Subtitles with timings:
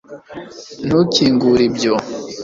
[0.85, 1.93] ntukingure ibyo